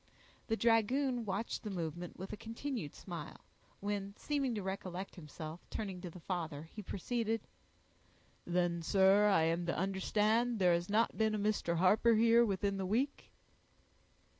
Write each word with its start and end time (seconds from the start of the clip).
The 0.47 0.55
dragoon 0.57 1.25
watched 1.25 1.61
the 1.61 1.69
movement 1.69 2.17
with 2.17 2.33
a 2.33 2.35
continued 2.35 2.95
smile, 2.95 3.41
when, 3.81 4.15
seeming 4.17 4.55
to 4.55 4.63
recollect 4.63 5.13
himself, 5.13 5.59
turning 5.69 6.01
to 6.01 6.09
the 6.09 6.19
father, 6.19 6.63
he 6.73 6.81
proceeded,— 6.81 7.41
"Then, 8.43 8.81
sir, 8.81 9.27
I 9.27 9.43
am 9.43 9.67
to 9.67 9.77
understand 9.77 10.57
there 10.57 10.73
has 10.73 10.89
not 10.89 11.19
been 11.19 11.35
a 11.35 11.37
Mr. 11.37 11.75
Harper 11.77 12.15
here, 12.15 12.43
within 12.43 12.77
the 12.77 12.85
week?" 12.87 13.31